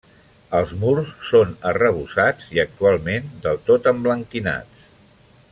Els 0.59 0.69
murs 0.83 1.11
són 1.31 1.51
arrebossats 1.73 2.49
i 2.59 2.63
actualment 2.65 3.31
del 3.45 3.61
tot 3.69 3.93
emblanquinats. 3.93 4.91